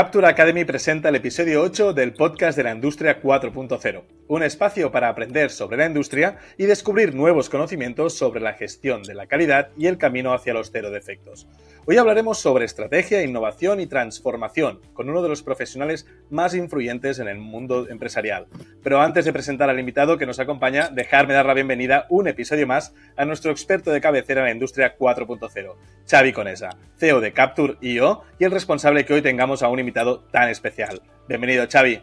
Capture 0.00 0.28
Academy 0.28 0.64
presenta 0.64 1.10
el 1.10 1.16
episodio 1.16 1.60
8 1.60 1.92
del 1.92 2.14
podcast 2.14 2.56
de 2.56 2.64
la 2.64 2.72
Industria 2.72 3.20
4.0, 3.20 4.02
un 4.28 4.42
espacio 4.42 4.90
para 4.90 5.10
aprender 5.10 5.50
sobre 5.50 5.76
la 5.76 5.84
industria 5.84 6.38
y 6.56 6.64
descubrir 6.64 7.14
nuevos 7.14 7.50
conocimientos 7.50 8.14
sobre 8.14 8.40
la 8.40 8.54
gestión 8.54 9.02
de 9.02 9.12
la 9.12 9.26
calidad 9.26 9.68
y 9.76 9.88
el 9.88 9.98
camino 9.98 10.32
hacia 10.32 10.54
los 10.54 10.70
cero 10.72 10.90
defectos. 10.90 11.46
Hoy 11.90 11.96
hablaremos 11.96 12.38
sobre 12.38 12.66
estrategia, 12.66 13.20
innovación 13.24 13.80
y 13.80 13.88
transformación 13.88 14.80
con 14.92 15.10
uno 15.10 15.22
de 15.22 15.28
los 15.28 15.42
profesionales 15.42 16.06
más 16.30 16.54
influyentes 16.54 17.18
en 17.18 17.26
el 17.26 17.38
mundo 17.38 17.88
empresarial. 17.88 18.46
Pero 18.80 19.00
antes 19.00 19.24
de 19.24 19.32
presentar 19.32 19.68
al 19.68 19.80
invitado 19.80 20.16
que 20.16 20.24
nos 20.24 20.38
acompaña, 20.38 20.88
dejarme 20.88 21.34
dar 21.34 21.46
la 21.46 21.54
bienvenida 21.54 22.06
un 22.08 22.28
episodio 22.28 22.64
más 22.68 22.94
a 23.16 23.24
nuestro 23.24 23.50
experto 23.50 23.90
de 23.90 24.00
cabecera 24.00 24.42
en 24.42 24.46
la 24.46 24.52
industria 24.52 24.96
4.0, 24.96 25.74
Xavi 26.08 26.32
Conesa, 26.32 26.76
CEO 26.96 27.20
de 27.20 27.32
Capture 27.32 27.76
IO 27.80 28.22
y 28.38 28.44
el 28.44 28.52
responsable 28.52 29.04
que 29.04 29.14
hoy 29.14 29.22
tengamos 29.22 29.64
a 29.64 29.68
un 29.68 29.80
invitado 29.80 30.20
tan 30.30 30.48
especial. 30.48 31.02
Bienvenido, 31.26 31.66
Xavi. 31.68 32.00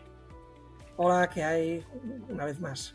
Hola, 0.97 1.29
¿qué 1.33 1.45
hay? 1.45 1.85
Una 2.27 2.43
vez 2.43 2.59
más. 2.59 2.93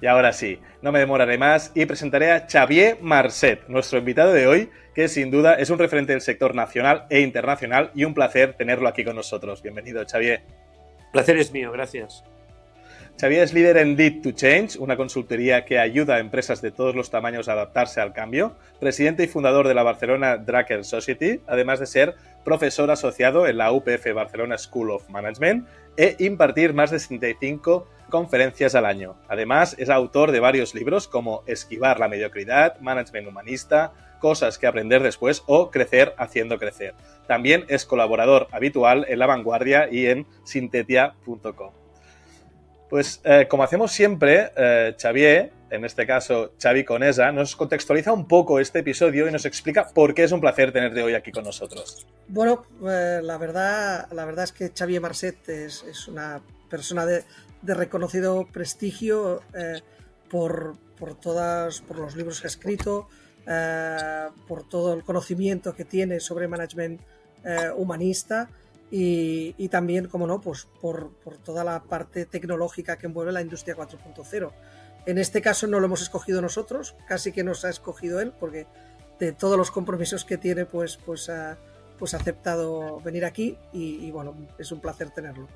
Y 0.00 0.06
ahora 0.06 0.32
sí, 0.32 0.60
no 0.82 0.92
me 0.92 0.98
demoraré 0.98 1.38
más 1.38 1.72
y 1.74 1.86
presentaré 1.86 2.32
a 2.32 2.46
Xavier 2.46 2.98
Marcet, 3.00 3.66
nuestro 3.68 3.98
invitado 3.98 4.32
de 4.32 4.46
hoy, 4.46 4.70
que 4.94 5.08
sin 5.08 5.30
duda 5.30 5.54
es 5.54 5.70
un 5.70 5.78
referente 5.78 6.12
del 6.12 6.20
sector 6.20 6.54
nacional 6.54 7.06
e 7.10 7.20
internacional 7.20 7.90
y 7.94 8.04
un 8.04 8.14
placer 8.14 8.54
tenerlo 8.54 8.88
aquí 8.88 9.04
con 9.04 9.16
nosotros. 9.16 9.62
Bienvenido, 9.62 10.04
Xavier. 10.06 10.42
Placer 11.12 11.38
es 11.38 11.52
mío, 11.52 11.72
gracias. 11.72 12.24
Xavier 13.18 13.44
es 13.44 13.54
líder 13.54 13.78
en 13.78 13.96
Deed 13.96 14.20
to 14.20 14.32
Change, 14.32 14.78
una 14.78 14.98
consultoría 14.98 15.64
que 15.64 15.78
ayuda 15.78 16.16
a 16.16 16.18
empresas 16.18 16.60
de 16.60 16.70
todos 16.70 16.94
los 16.94 17.10
tamaños 17.10 17.48
a 17.48 17.52
adaptarse 17.52 17.98
al 17.98 18.12
cambio, 18.12 18.56
presidente 18.78 19.24
y 19.24 19.26
fundador 19.26 19.66
de 19.66 19.72
la 19.72 19.82
Barcelona 19.82 20.36
Drucker 20.36 20.84
Society, 20.84 21.40
además 21.46 21.80
de 21.80 21.86
ser 21.86 22.14
profesor 22.44 22.90
asociado 22.90 23.46
en 23.46 23.56
la 23.56 23.72
UPF 23.72 24.12
Barcelona 24.14 24.58
School 24.58 24.90
of 24.90 25.08
Management 25.08 25.66
e 25.96 26.16
impartir 26.18 26.74
más 26.74 26.90
de 26.90 26.98
65 26.98 27.88
conferencias 28.10 28.74
al 28.74 28.84
año. 28.84 29.16
Además, 29.28 29.76
es 29.78 29.88
autor 29.88 30.30
de 30.30 30.40
varios 30.40 30.74
libros 30.74 31.08
como 31.08 31.42
Esquivar 31.46 31.98
la 31.98 32.08
mediocridad, 32.08 32.78
Management 32.80 33.28
humanista, 33.28 33.94
Cosas 34.20 34.58
que 34.58 34.66
aprender 34.66 35.02
después 35.02 35.42
o 35.46 35.70
Crecer 35.70 36.14
haciendo 36.18 36.58
crecer. 36.58 36.94
También 37.26 37.64
es 37.68 37.84
colaborador 37.84 38.48
habitual 38.50 39.06
en 39.08 39.18
La 39.18 39.26
Vanguardia 39.26 39.88
y 39.90 40.06
en 40.06 40.26
sintetia.com. 40.44 41.85
Pues 42.88 43.20
eh, 43.24 43.46
como 43.48 43.64
hacemos 43.64 43.90
siempre, 43.92 44.52
eh, 44.56 44.94
Xavier, 45.00 45.52
en 45.70 45.84
este 45.84 46.06
caso 46.06 46.52
Xavi 46.60 46.84
Conesa, 46.84 47.32
nos 47.32 47.56
contextualiza 47.56 48.12
un 48.12 48.28
poco 48.28 48.60
este 48.60 48.80
episodio 48.80 49.28
y 49.28 49.32
nos 49.32 49.44
explica 49.44 49.88
por 49.88 50.14
qué 50.14 50.22
es 50.22 50.32
un 50.32 50.40
placer 50.40 50.72
tenerte 50.72 51.02
hoy 51.02 51.14
aquí 51.14 51.32
con 51.32 51.44
nosotros. 51.44 52.06
Bueno, 52.28 52.64
eh, 52.88 53.20
la, 53.22 53.38
verdad, 53.38 54.08
la 54.12 54.24
verdad 54.24 54.44
es 54.44 54.52
que 54.52 54.70
Xavier 54.70 55.00
Marcet 55.00 55.48
es, 55.48 56.06
una 56.06 56.40
persona 56.70 57.04
de, 57.04 57.24
de 57.62 57.74
reconocido 57.74 58.46
prestigio 58.46 59.42
eh, 59.52 59.80
por, 60.30 60.76
por, 60.96 61.18
todas, 61.18 61.80
por 61.80 61.98
los 61.98 62.14
libros 62.14 62.40
que 62.40 62.46
ha 62.46 62.50
escrito, 62.50 63.08
por 64.48 64.68
todo 64.68 64.94
el 64.94 65.04
conocimiento 65.04 65.74
que 65.74 65.84
tiene 65.84 66.18
sobre 66.18 66.48
management 66.48 67.00
humanista 67.76 68.48
y, 68.90 69.68
también, 69.68 70.06
como 70.06 70.26
no, 70.26 70.40
pues 70.40 70.68
por, 70.80 71.10
por, 71.16 71.38
toda 71.38 71.64
la 71.64 71.82
parte 71.82 72.24
tecnológica 72.24 72.96
que 72.96 73.06
envuelve 73.06 73.32
la 73.32 73.42
industria 73.42 73.76
4.0. 73.76 74.52
En 75.06 75.18
este 75.18 75.42
caso 75.42 75.66
no 75.66 75.80
lo 75.80 75.86
hemos 75.86 76.02
escogido 76.02 76.40
nosotros, 76.40 76.94
casi 77.08 77.32
que 77.32 77.44
nos 77.44 77.64
ha 77.64 77.70
escogido 77.70 78.20
él, 78.20 78.32
porque 78.38 78.66
de 79.18 79.32
todos 79.32 79.56
los 79.56 79.70
compromisos 79.70 80.24
que 80.24 80.38
tiene, 80.38 80.66
pues, 80.66 80.98
pues, 80.98 81.28
ha, 81.28 81.58
pues 81.98 82.14
ha 82.14 82.18
aceptado 82.18 83.00
venir 83.00 83.24
aquí 83.24 83.58
y, 83.72 84.04
y 84.06 84.10
bueno, 84.10 84.34
es 84.58 84.70
un 84.72 84.80
placer 84.80 85.10
tenerlo. 85.10 85.48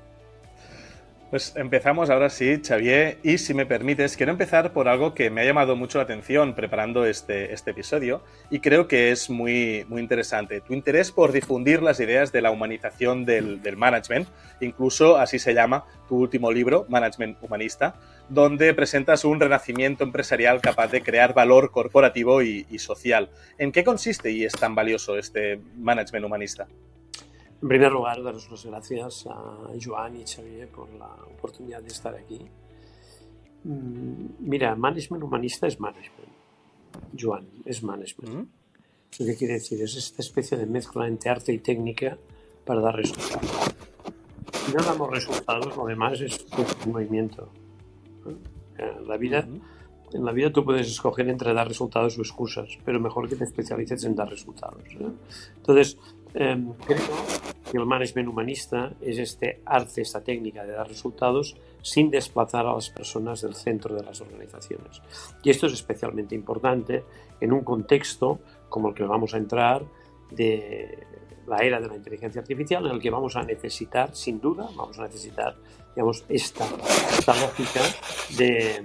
Pues 1.31 1.53
empezamos 1.55 2.09
ahora 2.09 2.29
sí, 2.29 2.61
Xavier, 2.61 3.17
y 3.23 3.37
si 3.37 3.53
me 3.53 3.65
permites, 3.65 4.17
quiero 4.17 4.33
empezar 4.33 4.73
por 4.73 4.89
algo 4.89 5.13
que 5.13 5.29
me 5.29 5.39
ha 5.39 5.45
llamado 5.45 5.77
mucho 5.77 5.97
la 5.97 6.03
atención 6.03 6.55
preparando 6.55 7.05
este, 7.05 7.53
este 7.53 7.71
episodio 7.71 8.21
y 8.49 8.59
creo 8.59 8.89
que 8.89 9.11
es 9.11 9.29
muy, 9.29 9.85
muy 9.87 10.01
interesante. 10.01 10.59
Tu 10.59 10.73
interés 10.73 11.13
por 11.13 11.31
difundir 11.31 11.81
las 11.81 12.01
ideas 12.01 12.33
de 12.33 12.41
la 12.41 12.51
humanización 12.51 13.23
del, 13.23 13.61
del 13.61 13.77
management, 13.77 14.27
incluso 14.59 15.15
así 15.15 15.39
se 15.39 15.53
llama 15.53 15.85
tu 16.09 16.17
último 16.17 16.51
libro, 16.51 16.85
Management 16.89 17.37
Humanista, 17.41 17.95
donde 18.27 18.73
presentas 18.73 19.23
un 19.23 19.39
renacimiento 19.39 20.03
empresarial 20.03 20.59
capaz 20.59 20.91
de 20.91 21.01
crear 21.01 21.33
valor 21.33 21.71
corporativo 21.71 22.41
y, 22.41 22.65
y 22.69 22.79
social. 22.79 23.29
¿En 23.57 23.71
qué 23.71 23.85
consiste 23.85 24.31
y 24.31 24.43
es 24.43 24.51
tan 24.51 24.75
valioso 24.75 25.17
este 25.17 25.61
management 25.77 26.25
humanista? 26.25 26.67
En 27.61 27.67
primer 27.67 27.91
lugar, 27.91 28.23
daros 28.23 28.49
las 28.49 28.65
gracias 28.65 29.27
a 29.27 29.69
Joan 29.79 30.15
y 30.15 30.25
Xavier 30.25 30.67
por 30.69 30.91
la 30.93 31.13
oportunidad 31.37 31.81
de 31.81 31.87
estar 31.87 32.15
aquí. 32.15 32.39
Mira, 33.63 34.75
management 34.75 35.23
humanista 35.23 35.67
es 35.67 35.79
management. 35.79 36.31
Joan, 37.19 37.47
es 37.65 37.83
management. 37.83 38.33
Mm. 38.33 38.47
¿Qué 39.11 39.35
quiere 39.35 39.53
decir? 39.55 39.81
Es 39.81 39.95
esta 39.95 40.21
especie 40.21 40.57
de 40.57 40.65
mezcla 40.65 41.07
entre 41.07 41.29
arte 41.29 41.53
y 41.53 41.59
técnica 41.59 42.17
para 42.65 42.81
dar 42.81 42.95
resultados. 42.95 43.51
Si 44.65 44.73
no 44.73 44.81
damos 44.83 45.11
resultados, 45.11 45.77
lo 45.77 45.85
demás 45.85 46.19
es 46.21 46.45
un 46.85 46.93
movimiento. 46.93 47.49
En 48.77 49.07
la 49.07 49.17
vida, 49.17 49.43
mm 49.43 49.61
en 50.13 50.25
la 50.25 50.31
vida 50.31 50.51
tú 50.51 50.63
puedes 50.63 50.87
escoger 50.87 51.29
entre 51.29 51.53
dar 51.53 51.67
resultados 51.67 52.17
o 52.17 52.21
excusas, 52.21 52.77
pero 52.83 52.99
mejor 52.99 53.29
que 53.29 53.35
te 53.35 53.43
especialices 53.43 54.03
en 54.03 54.15
dar 54.15 54.29
resultados. 54.29 54.83
¿eh? 54.99 55.07
Entonces, 55.57 55.97
eh, 56.33 56.63
creo 56.85 56.99
que 57.71 57.77
el 57.77 57.85
management 57.85 58.27
humanista 58.27 58.91
es 58.99 59.17
este 59.17 59.61
arte, 59.65 60.01
esta 60.01 60.21
técnica 60.21 60.65
de 60.65 60.73
dar 60.73 60.89
resultados 60.89 61.55
sin 61.81 62.11
desplazar 62.11 62.65
a 62.65 62.73
las 62.73 62.89
personas 62.89 63.41
del 63.41 63.55
centro 63.55 63.95
de 63.95 64.03
las 64.03 64.19
organizaciones. 64.19 65.01
Y 65.41 65.51
esto 65.51 65.67
es 65.67 65.73
especialmente 65.73 66.35
importante 66.35 67.05
en 67.39 67.53
un 67.53 67.63
contexto 67.63 68.41
como 68.67 68.89
el 68.89 68.93
que 68.93 69.03
vamos 69.03 69.33
a 69.33 69.37
entrar 69.37 69.85
de 70.31 71.07
la 71.47 71.59
era 71.59 71.79
de 71.79 71.87
la 71.87 71.95
inteligencia 71.95 72.41
artificial, 72.41 72.85
en 72.87 72.91
el 72.91 72.99
que 72.99 73.09
vamos 73.09 73.37
a 73.37 73.43
necesitar, 73.43 74.13
sin 74.13 74.41
duda, 74.41 74.67
vamos 74.75 74.99
a 74.99 75.03
necesitar, 75.03 75.55
digamos, 75.95 76.25
esta, 76.27 76.65
esta 77.17 77.33
lógica 77.39 77.81
de 78.37 78.83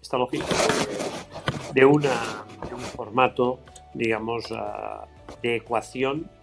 esta 0.00 0.16
lógica 0.16 0.46
de, 0.46 1.80
de, 1.80 1.84
una, 1.84 2.46
de 2.66 2.74
un 2.74 2.80
formato, 2.80 3.58
digamos, 3.92 4.50
uh, 4.50 5.06
de 5.42 5.56
ecuación 5.56 6.37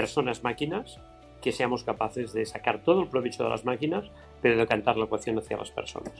personas-máquinas, 0.00 1.00
que 1.42 1.50
seamos 1.50 1.82
capaces 1.82 2.32
de 2.32 2.46
sacar 2.46 2.82
todo 2.84 3.02
el 3.02 3.08
provecho 3.08 3.42
de 3.42 3.50
las 3.50 3.64
máquinas, 3.64 4.04
pero 4.40 4.56
de 4.56 4.66
cantar 4.66 4.96
la 4.96 5.06
ecuación 5.06 5.38
hacia 5.38 5.56
las 5.56 5.72
personas. 5.72 6.14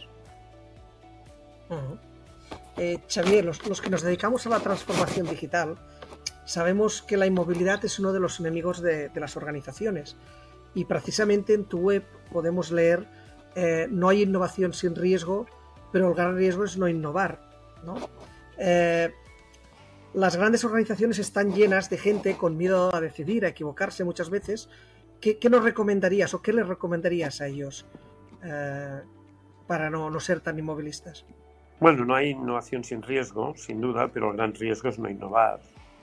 Uh 1.70 1.74
-huh. 1.74 1.98
eh, 2.78 2.98
Xavier, 3.08 3.44
los, 3.44 3.64
los, 3.68 3.80
que 3.80 3.90
nos 3.90 4.02
dedicamos 4.02 4.46
a 4.46 4.50
la 4.50 4.60
transformación 4.60 5.28
digital, 5.28 5.76
sabemos 6.44 7.02
que 7.02 7.16
la 7.16 7.26
inmovilidad 7.26 7.84
es 7.84 8.00
uno 8.00 8.12
de 8.12 8.18
los 8.18 8.40
enemigos 8.40 8.80
de, 8.80 9.10
de 9.10 9.20
las 9.20 9.36
organizaciones. 9.36 10.16
Y 10.74 10.84
precisamente 10.84 11.54
en 11.54 11.64
tu 11.64 11.78
web 11.78 12.02
podemos 12.32 12.72
leer, 12.72 13.06
eh, 13.54 13.86
no 13.90 14.08
hay 14.08 14.22
innovación 14.22 14.72
sin 14.72 14.96
riesgo, 14.96 15.46
pero 15.92 16.08
el 16.08 16.14
gran 16.14 16.36
riesgo 16.36 16.64
es 16.64 16.76
no 16.76 16.88
innovar. 16.88 17.38
¿no? 17.84 17.96
Eh, 18.58 19.12
las 20.14 20.36
grandes 20.36 20.64
organizaciones 20.64 21.18
están 21.18 21.52
llenas 21.52 21.90
de 21.90 21.98
gente 21.98 22.36
con 22.36 22.56
miedo 22.56 22.94
a 22.94 23.00
decidir, 23.00 23.44
a 23.44 23.48
equivocarse 23.48 24.04
muchas 24.04 24.30
veces. 24.30 24.68
¿Qué, 25.20 25.38
qué 25.38 25.50
nos 25.50 25.64
recomendarías 25.64 26.32
o 26.34 26.42
qué 26.42 26.52
les 26.52 26.66
recomendarías 26.66 27.40
a 27.40 27.46
ellos 27.46 27.86
eh, 28.42 29.00
para 29.66 29.90
no, 29.90 30.10
no, 30.10 30.20
ser 30.20 30.40
tan 30.40 30.58
inmovilistas? 30.58 31.26
Bueno, 31.80 32.04
no 32.04 32.14
hay 32.14 32.30
innovación 32.30 32.84
sin 32.84 33.02
riesgo, 33.02 33.54
sin 33.56 33.80
duda, 33.80 34.08
pero 34.08 34.30
el 34.30 34.36
gran 34.36 34.54
riesgo 34.54 34.88
es 34.88 34.98
no 34.98 35.10
innovar. 35.10 35.60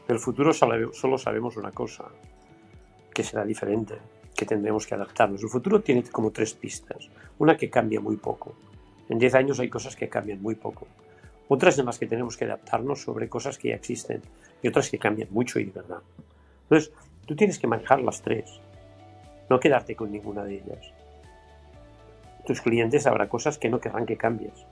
Del 0.07 0.19
futuro 0.19 0.53
solo 0.53 1.17
sabemos 1.17 1.57
una 1.57 1.71
cosa, 1.71 2.05
que 3.13 3.23
será 3.23 3.43
diferente, 3.43 3.95
que 4.35 4.45
tendremos 4.45 4.85
que 4.85 4.95
adaptarnos. 4.95 5.41
El 5.41 5.49
futuro 5.49 5.81
tiene 5.81 6.03
como 6.03 6.31
tres 6.31 6.53
pistas. 6.53 7.09
Una 7.39 7.57
que 7.57 7.69
cambia 7.69 7.99
muy 7.99 8.17
poco. 8.17 8.55
En 9.09 9.17
10 9.17 9.35
años 9.35 9.59
hay 9.59 9.69
cosas 9.69 9.95
que 9.95 10.07
cambian 10.07 10.41
muy 10.41 10.55
poco 10.55 10.87
otras 11.47 11.77
en 11.77 11.85
las 11.85 11.99
que 11.99 12.07
tenemos 12.07 12.37
que 12.37 12.45
adaptarnos 12.45 13.01
sobre 13.01 13.29
cosas 13.29 13.57
que 13.57 13.69
ya 13.69 13.75
existen 13.75 14.21
y 14.61 14.67
otras 14.67 14.89
que 14.89 14.97
cambian 14.97 15.29
mucho 15.31 15.59
y 15.59 15.65
de 15.65 15.71
verdad. 15.71 15.99
Entonces, 16.63 16.91
tú 17.25 17.35
tienes 17.35 17.59
que 17.59 17.67
manejar 17.67 18.01
las 18.01 18.21
tres, 18.21 18.59
no 19.49 19.59
quedarte 19.59 19.95
con 19.95 20.11
ninguna 20.11 20.43
de 20.43 20.55
ellas. 20.55 20.91
Tus 22.45 22.61
clientes 22.61 23.05
habrá 23.07 23.27
cosas 23.29 23.57
que 23.57 23.69
no 23.69 23.79
querrán 23.79 24.05
que 24.05 24.17
cambies, 24.17 24.65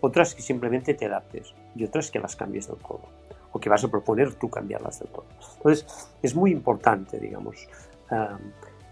otras 0.00 0.34
que 0.34 0.42
simplemente 0.42 0.94
te 0.94 1.06
adaptes 1.06 1.54
y 1.76 1.84
otras 1.84 2.10
que 2.10 2.18
las 2.18 2.34
cambies 2.36 2.66
del 2.66 2.78
todo, 2.78 3.02
o 3.52 3.60
que 3.60 3.68
vas 3.68 3.84
a 3.84 3.88
proponer 3.88 4.34
tú 4.34 4.50
cambiarlas 4.50 4.98
del 5.00 5.08
todo. 5.08 5.26
Entonces, 5.56 5.86
es 6.22 6.34
muy 6.34 6.50
importante, 6.50 7.18
digamos, 7.18 7.68
uh, 8.10 8.36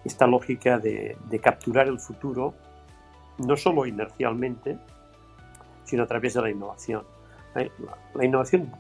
esta 0.04 0.26
lógica 0.26 0.78
de, 0.78 1.16
de 1.28 1.38
capturar 1.40 1.88
el 1.88 1.98
futuro, 1.98 2.54
no 3.38 3.56
solo 3.56 3.86
inercialmente, 3.86 4.78
sino 5.90 6.04
a 6.04 6.06
través 6.06 6.34
de 6.34 6.42
la 6.42 6.50
innovación. 6.50 7.02
La, 7.54 7.68
la, 8.14 8.24
innovación 8.24 8.70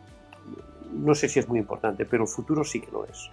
no 0.92 1.14
sé 1.16 1.28
si 1.28 1.40
es 1.40 1.48
muy 1.48 1.58
importante, 1.58 2.06
pero 2.06 2.22
el 2.22 2.28
futuro 2.28 2.62
sí 2.62 2.80
que 2.80 2.90
lo 2.92 3.04
es. 3.04 3.30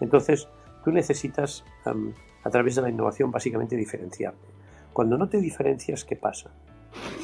Entonces, 0.00 0.48
tú 0.84 0.92
necesitas 0.92 1.64
a 1.84 2.50
través 2.50 2.76
de 2.76 2.82
la 2.82 2.90
innovación 2.90 3.32
básicamente 3.32 3.74
diferenciarte. 3.74 4.46
Cuando 4.92 5.18
no 5.18 5.28
te 5.28 5.38
diferencias, 5.38 6.04
¿qué 6.04 6.14
pasa? 6.14 6.50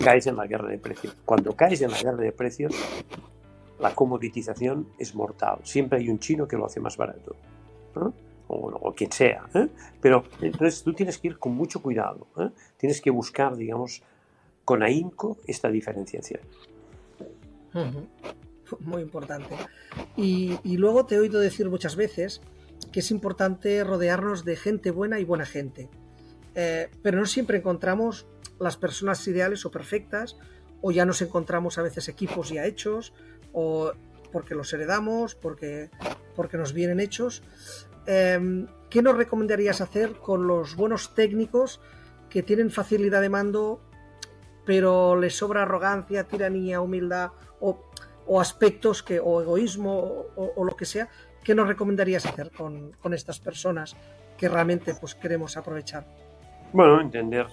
Caes 0.03 0.27
en 0.27 0.37
la 0.37 0.47
guerra 0.47 0.69
de 0.69 0.79
precios. 0.79 1.17
Cuando 1.25 1.55
caes 1.55 1.81
en 1.81 1.93
la 1.93 1.99
guerra 1.99 2.23
de 2.23 2.33
precios, 2.33 2.75
la 3.79 3.95
comoditización 3.95 4.89
es 4.99 5.15
mortal. 5.15 5.59
Siempre 5.63 6.01
hay 6.01 6.09
un 6.09 6.19
chino 6.19 6.49
que 6.49 6.57
lo 6.57 6.67
hace 6.67 6.81
más 6.81 6.97
barato. 6.97 7.37
O, 8.49 8.93
quien 8.93 9.11
sea. 9.13 9.47
¿eh? 9.55 9.69
Pero 10.01 10.25
entonces 10.41 10.83
tú 10.83 10.93
tienes 10.93 11.19
que 11.19 11.29
ir 11.29 11.39
con 11.39 11.55
mucho 11.55 11.81
cuidado. 11.81 12.27
¿eh? 12.39 12.51
Tienes 12.77 13.01
que 13.01 13.11
buscar, 13.11 13.57
digamos, 13.57 14.03
con 14.65 14.83
ahínco 14.83 15.39
esta 15.47 15.71
diferenciación. 15.71 16.41
Muy 18.81 19.03
importante. 19.03 19.55
Y, 20.17 20.77
luego 20.77 21.07
te 21.07 21.17
he 21.17 21.19
oído 21.19 21.41
decir 21.41 21.69
muchas 21.69 21.97
veces 21.97 22.41
que 22.93 23.01
es 23.01 23.11
importante 23.11 23.83
rodearnos 23.85 24.45
de 24.45 24.57
gente 24.57 24.91
buena 24.91 25.19
y 25.21 25.25
buena 25.25 25.47
gente. 25.47 25.89
Eh, 26.55 26.89
pero 27.03 27.19
no 27.19 27.27
siempre 27.27 27.59
encontramos 27.59 28.27
las 28.61 28.77
personas 28.77 29.27
ideales 29.27 29.65
o 29.67 29.71
perfectas, 29.71 30.37
o 30.81 30.93
ya 30.93 31.05
nos 31.05 31.21
encontramos 31.23 31.79
a 31.79 31.83
veces 31.83 32.09
equipos 32.09 32.51
ya 32.51 32.65
hechos, 32.67 33.13
o 33.53 33.93
porque 34.33 34.55
los 34.55 34.73
heredamos, 34.73 35.35
porque, 35.35 35.91
porque 36.37 36.57
nos 36.57 36.73
vienen 36.73 37.01
hechos. 37.01 37.43
Em, 38.07 38.67
¿Qué 38.91 39.03
nos 39.03 39.17
recomendarías 39.17 39.81
hacer 39.81 40.13
con 40.13 40.47
los 40.47 40.77
buenos 40.77 41.15
técnicos 41.15 41.81
que 42.29 42.43
tienen 42.43 42.71
facilidad 42.71 43.21
de 43.21 43.29
mando, 43.29 43.81
pero 44.65 45.17
les 45.17 45.37
sobra 45.37 45.63
arrogancia, 45.63 46.25
tiranía, 46.25 46.81
humildad 46.81 47.31
o, 47.61 48.41
aspectos 48.41 49.03
que, 49.03 49.21
o 49.21 49.43
egoísmo 49.43 50.27
o, 50.37 50.65
lo 50.65 50.77
que 50.77 50.87
sea? 50.87 51.09
¿Qué 51.43 51.55
nos 51.55 51.69
recomendarías 51.69 52.25
hacer 52.27 52.51
con, 52.51 52.93
con 52.93 53.13
estas 53.13 53.39
personas 53.39 53.97
que 54.39 54.49
realmente 54.49 54.95
pues, 54.95 55.15
queremos 55.15 55.57
aprovechar? 55.57 56.07
Bueno, 56.73 57.01
entender, 57.01 57.47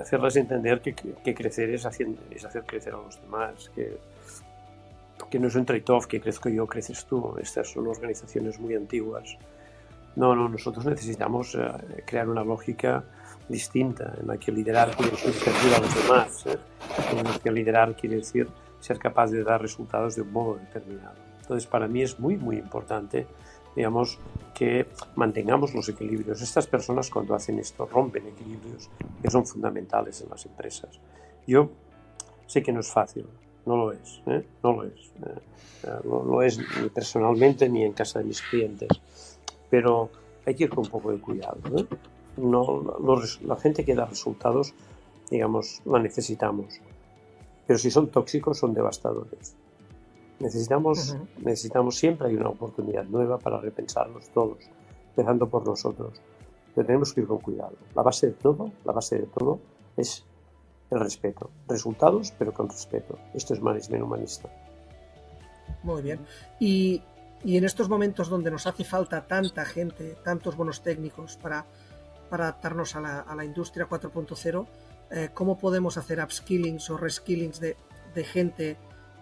hacerlas 0.00 0.36
entender 0.36 0.80
que, 0.80 0.94
que 0.94 1.34
crecer 1.34 1.70
es, 1.70 1.84
haciendo, 1.84 2.22
es 2.30 2.44
hacer 2.44 2.64
crecer 2.64 2.94
a 2.94 2.98
los 2.98 3.20
demás, 3.20 3.70
que, 3.74 3.98
que 5.30 5.38
no 5.38 5.48
es 5.48 5.54
un 5.54 5.66
trade-off, 5.66 6.06
que 6.06 6.20
crezco 6.20 6.48
yo, 6.48 6.66
creces 6.66 7.04
tú. 7.04 7.36
Estas 7.40 7.70
son 7.70 7.86
organizaciones 7.86 8.58
muy 8.58 8.74
antiguas. 8.74 9.36
No, 10.16 10.34
no, 10.34 10.48
nosotros 10.48 10.84
necesitamos 10.84 11.54
eh, 11.54 12.02
crear 12.06 12.28
una 12.28 12.44
lógica 12.44 13.04
distinta 13.48 14.14
en 14.20 14.26
la 14.26 14.36
que 14.36 14.52
liderar 14.52 14.96
quiere 14.96 15.12
decir 15.12 15.32
servir 15.32 15.74
a 15.74 15.80
los 15.80 15.94
demás, 15.94 16.46
¿eh? 16.46 16.58
en 17.10 17.24
la 17.24 17.38
que 17.38 17.50
liderar 17.50 17.96
quiere 17.96 18.16
decir 18.16 18.48
ser 18.80 18.98
capaz 18.98 19.30
de 19.30 19.44
dar 19.44 19.60
resultados 19.60 20.16
de 20.16 20.22
un 20.22 20.32
modo 20.32 20.56
determinado. 20.56 21.16
Entonces, 21.40 21.68
para 21.68 21.86
mí 21.88 22.02
es 22.02 22.18
muy, 22.18 22.36
muy 22.36 22.56
importante 22.56 23.26
digamos, 23.74 24.18
que 24.54 24.86
mantengamos 25.16 25.74
los 25.74 25.88
equilibrios. 25.88 26.42
Estas 26.42 26.66
personas 26.66 27.10
cuando 27.10 27.34
hacen 27.34 27.58
esto 27.58 27.86
rompen 27.86 28.26
equilibrios 28.26 28.90
que 29.22 29.30
son 29.30 29.46
fundamentales 29.46 30.20
en 30.20 30.30
las 30.30 30.44
empresas. 30.46 31.00
Yo 31.46 31.70
sé 32.46 32.62
que 32.62 32.72
no 32.72 32.80
es 32.80 32.88
fácil, 32.88 33.26
no 33.66 33.76
lo 33.76 33.92
es, 33.92 34.22
¿eh? 34.26 34.44
no 34.62 34.72
lo 34.72 34.84
es. 34.84 34.92
¿eh? 34.94 35.40
Eh, 35.84 35.98
lo, 36.04 36.42
es 36.42 36.58
ni 36.58 36.88
personalmente 36.90 37.68
ni 37.68 37.84
en 37.84 37.92
casa 37.92 38.18
de 38.18 38.26
mis 38.26 38.42
clientes, 38.42 38.88
pero 39.70 40.10
hay 40.44 40.54
que 40.54 40.64
ir 40.64 40.70
con 40.70 40.80
un 40.80 40.90
poco 40.90 41.10
de 41.10 41.18
cuidado. 41.18 41.58
No, 42.36 42.82
la 43.44 43.56
gente 43.56 43.84
que 43.84 43.94
da 43.94 44.06
resultados, 44.06 44.74
digamos, 45.30 45.82
la 45.84 45.98
necesitamos, 45.98 46.80
pero 47.66 47.78
si 47.78 47.90
son 47.90 48.08
tóxicos 48.08 48.58
son 48.58 48.74
devastadores. 48.74 49.54
Necesitamos, 50.40 51.16
necesitamos 51.38 51.96
siempre 51.96 52.28
hay 52.28 52.34
una 52.34 52.48
oportunidad 52.48 53.04
nueva 53.04 53.38
para 53.38 53.60
repensarnos 53.60 54.28
todos, 54.30 54.58
empezando 55.10 55.48
por 55.48 55.64
nosotros. 55.64 56.20
Pero 56.74 56.86
tenemos 56.86 57.12
que 57.12 57.20
ir 57.20 57.26
con 57.26 57.38
cuidado. 57.38 57.76
La 57.94 58.02
base 58.02 58.28
de 58.28 58.32
todo, 58.32 58.72
la 58.84 58.92
base 58.92 59.18
de 59.18 59.26
todo 59.26 59.60
es 59.96 60.24
el 60.90 61.00
respeto. 61.00 61.50
Resultados, 61.68 62.32
pero 62.38 62.52
con 62.52 62.68
respeto. 62.68 63.18
Esto 63.34 63.54
es 63.54 63.60
management 63.60 64.02
humanista. 64.02 64.50
Muy 65.82 66.02
bien. 66.02 66.20
Y, 66.58 67.02
y, 67.44 67.56
en 67.56 67.64
estos 67.64 67.88
momentos 67.88 68.28
donde 68.28 68.50
nos 68.50 68.66
hace 68.66 68.84
falta 68.84 69.26
tanta 69.26 69.64
gente, 69.64 70.16
tantos 70.24 70.56
buenos 70.56 70.82
técnicos 70.82 71.36
para, 71.36 71.66
para 72.32 72.44
adaptarnos 72.44 72.96
a 72.96 73.00
la, 73.02 73.20
a 73.20 73.36
la 73.36 73.44
industria 73.44 73.86
4.0, 73.86 74.66
eh, 75.10 75.28
¿cómo 75.34 75.58
podemos 75.58 75.98
hacer 75.98 76.18
upskillings 76.18 76.88
o 76.88 76.96
reskillings 76.96 77.60
de, 77.60 77.76
de 78.14 78.24
gente 78.24 78.78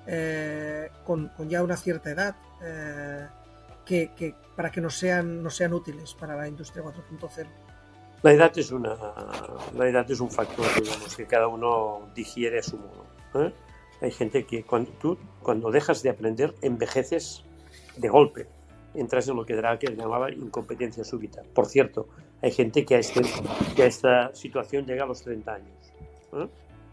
eh, 0.07 0.89
con, 1.05 1.27
con, 1.37 1.49
ya 1.49 1.65
una 1.65 1.77
cierta 1.77 2.12
edad 2.12 2.37
eh, 2.62 3.27
que, 3.85 4.12
que, 4.17 4.37
para 4.55 4.71
que 4.71 4.81
nos 4.81 4.97
sean, 4.97 5.43
no 5.43 5.51
sean 5.51 5.73
útiles 5.73 6.15
para 6.15 6.37
la 6.37 6.47
industria 6.47 6.85
4.0? 6.85 7.47
La 8.23 8.33
edad 8.33 8.57
es 8.57 8.71
una 8.71 8.97
la 9.77 9.89
edad 9.89 10.09
es 10.09 10.21
un 10.21 10.31
factor 10.31 10.67
digamos 10.81 11.17
que 11.17 11.27
cada 11.27 11.49
uno 11.49 12.11
digiere 12.15 12.61
a 12.61 12.62
su 12.62 12.77
modo. 12.77 13.07
¿eh? 13.45 13.53
Hay 14.03 14.12
gente 14.12 14.47
que 14.47 14.62
cuando 14.62 14.93
tú 14.93 15.19
cuando 15.43 15.73
dejas 15.73 16.05
de 16.05 16.11
aprender 16.11 16.55
envejeces 16.62 17.43
de 17.97 18.09
golpe. 18.09 18.47
Entras 18.95 19.29
en 19.29 19.37
lo 19.37 19.47
que 19.47 19.55
Drake 19.55 19.95
llamaba 19.95 20.31
incompetencia 20.33 21.05
súbita. 21.05 21.43
Por 21.55 21.67
cierto, 21.67 22.09
hay 22.43 22.51
gente 22.51 22.85
que 22.85 22.97
a, 22.97 22.99
este, 22.99 23.23
que 23.77 23.83
a 23.83 23.87
esta 23.87 24.35
situación 24.35 24.87
llega 24.87 25.05
a 25.05 25.07
los 25.07 25.23
30 25.23 25.55
años. 25.55 25.93
¿eh? 26.33 26.49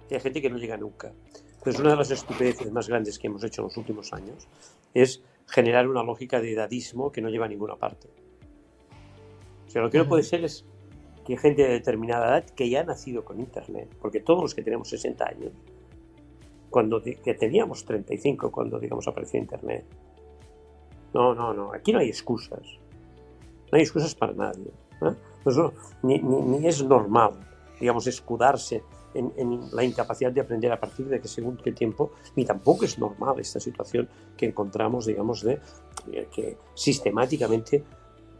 Y 0.09 0.13
hay 0.13 0.19
gente 0.19 0.41
que 0.41 0.49
no 0.49 0.57
llega 0.57 0.77
nunca. 0.77 1.11
Entonces, 1.55 1.79
una 1.81 1.91
de 1.91 1.97
las 1.97 2.11
estupideces 2.11 2.71
más 2.71 2.87
grandes 2.87 3.17
que 3.17 3.27
hemos 3.27 3.43
hecho 3.43 3.61
en 3.61 3.67
los 3.67 3.77
últimos 3.77 4.13
años 4.13 4.47
es 4.93 5.23
generar 5.47 5.87
una 5.87 6.03
lógica 6.03 6.39
de 6.39 6.53
edadismo 6.53 7.11
que 7.11 7.21
no 7.21 7.29
lleva 7.29 7.45
a 7.45 7.49
ninguna 7.49 7.75
parte. 7.75 8.07
O 9.65 9.69
sea, 9.69 9.81
lo 9.81 9.89
que 9.89 9.97
no 9.97 10.07
puede 10.07 10.23
ser 10.23 10.45
es 10.45 10.65
que 11.25 11.35
gente 11.35 11.63
de 11.63 11.69
determinada 11.69 12.27
edad 12.27 12.49
que 12.51 12.69
ya 12.69 12.81
ha 12.81 12.83
nacido 12.83 13.25
con 13.25 13.39
Internet, 13.39 13.89
porque 13.99 14.21
todos 14.21 14.41
los 14.41 14.55
que 14.55 14.61
tenemos 14.61 14.89
60 14.89 15.27
años, 15.27 15.51
cuando 16.69 17.01
que 17.01 17.33
teníamos 17.33 17.83
35 17.83 18.51
cuando, 18.51 18.79
digamos, 18.79 19.07
apareció 19.07 19.39
Internet, 19.39 19.85
no, 21.13 21.33
no, 21.33 21.53
no, 21.53 21.73
aquí 21.73 21.93
no 21.93 21.99
hay 21.99 22.09
excusas. 22.09 22.61
No 23.71 23.75
hay 23.75 23.81
excusas 23.81 24.15
para 24.15 24.33
nadie. 24.33 24.71
Pues 25.43 25.55
ni, 26.03 26.67
es 26.67 26.83
normal, 26.83 27.31
digamos, 27.79 28.07
escudarse 28.07 28.83
en, 29.13 29.61
la 29.71 29.83
incapacidad 29.83 30.31
de 30.31 30.41
aprender 30.41 30.71
a 30.71 30.79
partir 30.79 31.07
de 31.07 31.19
que 31.19 31.27
según 31.27 31.57
qué 31.57 31.71
tiempo, 31.71 32.11
ni 32.35 32.45
tampoco 32.45 32.85
es 32.85 32.99
normal 32.99 33.39
esta 33.39 33.59
situación 33.59 34.07
que 34.35 34.47
encontramos, 34.47 35.05
digamos, 35.05 35.41
de 35.41 35.59
que 36.33 36.57
sistemáticamente 36.73 37.83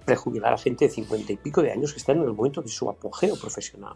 prejubilar 0.08 0.54
a 0.54 0.58
gente 0.58 0.86
de 0.86 0.92
cincuenta 0.92 1.34
y 1.34 1.38
pico 1.38 1.62
de 1.62 1.72
años 1.72 1.92
que 1.92 2.00
están 2.00 2.18
en 2.18 2.24
el 2.24 2.34
momento 2.34 2.62
de 2.62 2.70
su 2.70 2.90
apogeo 2.90 3.36
profesional. 3.36 3.96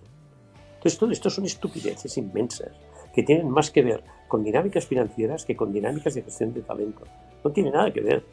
Entonces, 0.75 0.99
todo 0.99 1.11
esto 1.11 1.29
son 1.29 1.45
estupideces 1.45 2.17
inmensas 2.17 2.71
que 3.13 3.23
tienen 3.23 3.49
más 3.49 3.71
que 3.71 3.81
ver 3.81 4.03
con 4.27 4.43
dinámicas 4.43 4.85
financieras 4.85 5.45
que 5.45 5.55
con 5.55 5.71
dinámicas 5.71 6.13
de 6.13 6.23
gestión 6.23 6.53
de 6.53 6.61
talento. 6.61 7.03
No 7.43 7.51
tiene 7.51 7.71
nada 7.71 7.93
que 7.93 8.01
ver, 8.01 8.25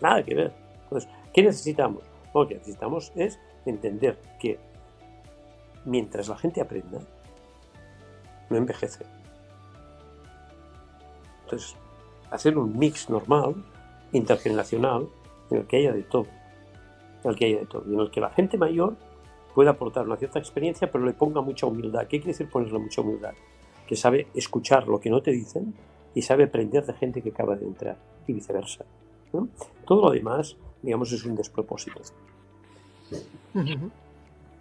nada 0.00 0.22
que 0.22 0.34
ver. 0.34 0.52
Entonces, 0.84 1.10
¿qué 1.32 1.42
necesitamos? 1.42 2.02
Lo 2.34 2.46
que 2.46 2.54
necesitamos 2.54 3.12
es 3.14 3.38
entender 3.66 4.18
que 4.38 4.58
mientras 5.84 6.28
la 6.28 6.36
gente 6.36 6.60
aprenda, 6.60 6.98
no 8.48 8.56
envejece. 8.56 9.04
Entonces, 11.44 11.76
hacer 12.30 12.56
un 12.56 12.78
mix 12.78 13.10
normal, 13.10 13.54
intergeneracional, 14.12 15.08
en 15.50 15.58
el 15.58 15.66
que 15.66 15.78
haya 15.78 15.92
de 15.92 16.02
todo 16.02 16.26
en 17.24 17.30
el 17.30 17.36
que 17.36 17.46
haya 17.46 17.58
de 17.60 17.66
todo, 17.66 17.84
en 17.86 18.00
el 18.00 18.10
que 18.10 18.20
la 18.20 18.30
gente 18.30 18.56
mayor 18.56 18.96
pueda 19.54 19.70
aportar 19.70 20.06
una 20.06 20.16
cierta 20.16 20.38
experiencia, 20.38 20.90
pero 20.90 21.04
le 21.04 21.12
ponga 21.12 21.40
mucha 21.40 21.66
humildad. 21.66 22.02
¿Qué 22.02 22.18
quiere 22.18 22.28
decir 22.28 22.48
ponerle 22.48 22.78
mucha 22.78 23.00
humildad? 23.00 23.32
Que 23.86 23.96
sabe 23.96 24.28
escuchar 24.34 24.86
lo 24.86 25.00
que 25.00 25.10
no 25.10 25.22
te 25.22 25.32
dicen 25.32 25.74
y 26.14 26.22
sabe 26.22 26.44
aprender 26.44 26.86
de 26.86 26.94
gente 26.94 27.22
que 27.22 27.30
acaba 27.30 27.56
de 27.56 27.66
entrar 27.66 27.96
y 28.26 28.32
viceversa. 28.32 28.84
Todo 29.86 30.02
lo 30.02 30.10
demás, 30.10 30.56
digamos, 30.82 31.12
es 31.12 31.24
un 31.24 31.34
despropósito. 31.34 32.00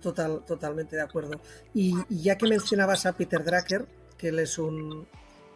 Total, 0.02 0.42
totalmente 0.46 0.96
de 0.96 1.02
acuerdo. 1.02 1.40
Y, 1.74 1.96
ya 2.10 2.38
que 2.38 2.48
mencionabas 2.48 3.06
a 3.06 3.14
Peter 3.14 3.44
Drucker, 3.44 3.86
que 4.18 4.30
él 4.30 4.40
es 4.40 4.58
un, 4.58 5.06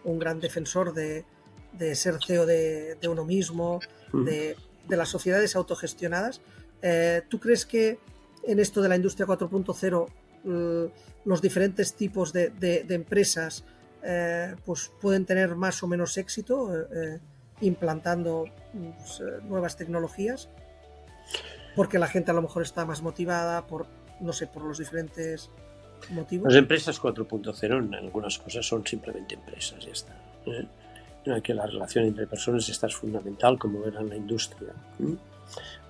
un 0.04 0.20
gran 0.20 0.40
defensor 0.40 0.94
de, 0.94 1.26
de, 1.74 1.96
ser 1.96 2.18
CEO 2.26 2.46
de, 2.46 2.96
de 2.96 3.08
uno 3.08 3.26
mismo, 3.26 3.80
de, 4.12 4.56
de, 4.88 4.98
las 4.98 5.10
sociedades 5.10 5.56
autogestionadas, 5.56 6.42
eh, 6.86 7.22
¿Tú 7.30 7.40
crees 7.40 7.66
que 7.66 7.98
en 8.46 8.60
esto 8.60 8.82
de 8.82 8.90
la 8.90 8.98
industria 8.98 9.26
4.0 9.26 10.08
mm, 10.44 10.86
los 11.26 11.42
diferentes 11.42 11.94
tipos 11.94 12.34
de, 12.34 12.86
empresas 12.90 13.64
eh, 14.04 14.54
pues 14.66 14.92
pueden 15.00 15.26
tener 15.26 15.56
más 15.56 15.82
o 15.82 15.88
menos 15.88 16.18
éxito 16.18 16.78
eh, 16.78 17.20
implantando 17.66 18.46
pues, 18.72 19.24
nuevas 19.44 19.76
tecnologías? 19.78 20.50
Porque 21.76 22.00
la 22.00 22.08
gente 22.08 22.32
a 22.32 22.34
lo 22.34 22.42
mejor 22.42 22.64
está 22.64 22.86
más 22.86 23.02
motivada 23.02 23.66
por, 23.66 23.88
no 24.20 24.34
sé, 24.34 24.48
por 24.48 24.64
los 24.64 24.78
diferentes 24.78 25.50
motivos. 26.10 26.48
Las 26.48 26.60
empresas 26.60 27.02
4.0 27.02 27.86
en 27.86 27.96
algunas 27.96 28.38
cosas 28.38 28.66
son 28.66 28.86
simplemente 28.86 29.36
empresas, 29.36 29.86
ya 29.86 29.92
está. 29.92 30.16
Que 31.42 31.54
la 31.54 31.66
relación 31.66 32.06
entre 32.06 32.28
personas 32.28 32.68
está 32.70 32.88
es 32.88 32.96
fundamental 32.96 33.58
como 33.58 33.86
era 33.86 34.02
en 34.02 34.10
la 34.10 34.16
industria. 34.16 34.74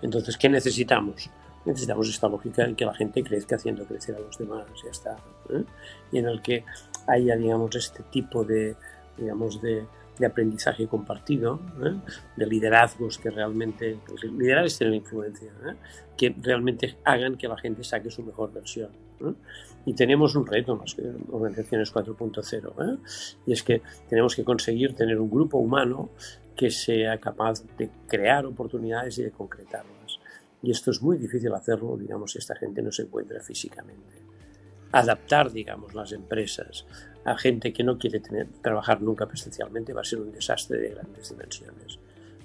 Entonces, 0.01 0.37
¿qué 0.37 0.47
necesitamos? 0.47 1.29
necesitamos 1.65 2.09
esta 2.09 2.27
lógica 2.27 2.65
en 2.65 2.75
que 2.75 2.85
la 2.85 2.93
gente 2.93 3.23
crezca 3.23 3.55
haciendo 3.55 3.85
crecer 3.85 4.15
a 4.15 4.19
los 4.19 4.37
demás, 4.37 4.65
ya 4.83 4.91
está. 4.91 5.17
¿eh? 5.49 5.63
Y 6.11 6.17
en 6.19 6.27
el 6.27 6.41
que 6.41 6.65
haya, 7.07 7.35
digamos, 7.35 7.75
este 7.75 8.03
tipo 8.03 8.43
de, 8.43 8.75
digamos, 9.17 9.61
de, 9.61 9.85
de 10.17 10.25
aprendizaje 10.25 10.87
compartido, 10.87 11.59
¿eh? 11.83 11.95
de 12.35 12.45
liderazgos 12.45 13.17
que 13.17 13.29
realmente, 13.29 13.97
pues, 14.05 14.23
liderar 14.23 14.65
es 14.65 14.79
influencia, 14.81 15.51
¿eh? 15.67 15.75
que 16.15 16.35
realmente 16.41 16.97
hagan 17.03 17.37
que 17.37 17.47
la 17.47 17.57
gente 17.57 17.83
saque 17.83 18.11
su 18.11 18.23
mejor 18.23 18.53
versión. 18.53 18.91
¿eh? 19.21 19.33
Y 19.85 19.93
tenemos 19.93 20.35
un 20.35 20.45
reto 20.45 20.73
en 20.73 20.79
las 20.79 20.95
organizaciones 21.31 21.93
4.0, 21.93 22.99
y 23.45 23.53
es 23.53 23.63
que 23.63 23.81
tenemos 24.07 24.35
que 24.35 24.43
conseguir 24.43 24.95
tener 24.95 25.19
un 25.19 25.29
grupo 25.29 25.57
humano 25.57 26.11
que 26.55 26.69
sea 26.69 27.17
capaz 27.17 27.63
de 27.77 27.89
crear 28.07 28.45
oportunidades 28.45 29.17
y 29.17 29.23
de 29.23 29.31
concretarlas. 29.31 30.19
Y 30.61 30.71
esto 30.71 30.91
es 30.91 31.01
muy 31.01 31.17
difícil 31.17 31.53
hacerlo, 31.53 31.97
digamos, 31.97 32.31
si 32.31 32.37
esta 32.37 32.55
gente 32.55 32.81
no 32.81 32.91
se 32.91 33.01
encuentra 33.01 33.41
físicamente. 33.41 34.22
Adaptar, 34.93 35.51
digamos, 35.51 35.93
las 35.93 36.13
empresas 36.13 36.85
a 37.25 37.37
gente 37.37 37.71
que 37.71 37.83
no 37.83 37.97
quiere 37.97 38.19
tener, 38.19 38.47
trabajar 38.61 39.01
nunca 39.01 39.25
presencialmente 39.25 39.93
va 39.93 40.01
a 40.01 40.05
ser 40.05 40.19
un 40.19 40.31
desastre 40.31 40.77
de 40.77 40.89
grandes 40.89 41.29
dimensiones. 41.29 41.99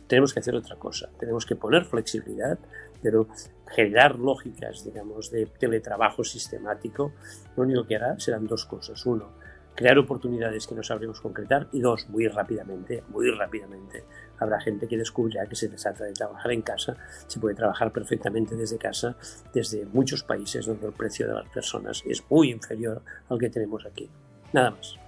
Tenemos 0.06 0.32
que 0.32 0.40
hacer 0.40 0.54
otra 0.54 0.76
cosa, 0.76 1.10
tenemos 1.18 1.44
que 1.44 1.56
poner 1.56 1.84
flexibilidad, 1.84 2.58
pero 3.02 3.28
generar 3.66 4.18
lógicas, 4.18 4.84
digamos, 4.84 5.30
de 5.30 5.46
teletrabajo 5.46 6.24
sistemático, 6.24 7.12
lo 7.56 7.64
único 7.64 7.86
que 7.86 7.96
hará 7.96 8.18
serán 8.18 8.46
dos 8.46 8.64
cosas. 8.64 9.04
Uno, 9.04 9.32
crear 9.74 9.98
oportunidades 9.98 10.66
que 10.66 10.74
no 10.74 10.82
sabremos 10.82 11.20
concretar 11.20 11.68
y 11.72 11.80
dos, 11.80 12.08
muy 12.08 12.26
rápidamente, 12.26 13.04
muy 13.08 13.30
rápidamente, 13.30 14.04
habrá 14.38 14.60
gente 14.60 14.86
que 14.86 14.96
descubrirá 14.96 15.46
que 15.46 15.56
se 15.56 15.68
trata 15.68 16.04
de 16.04 16.12
trabajar 16.12 16.52
en 16.52 16.62
casa, 16.62 16.96
se 17.26 17.40
puede 17.40 17.54
trabajar 17.54 17.92
perfectamente 17.92 18.56
desde 18.56 18.78
casa, 18.78 19.16
desde 19.52 19.86
muchos 19.86 20.22
países 20.22 20.66
donde 20.66 20.86
el 20.86 20.92
precio 20.92 21.26
de 21.26 21.34
las 21.34 21.48
personas 21.48 22.02
es 22.06 22.22
muy 22.28 22.50
inferior 22.50 23.02
al 23.28 23.38
que 23.38 23.50
tenemos 23.50 23.84
aquí. 23.86 24.08
Nada 24.52 24.70
más. 24.70 24.98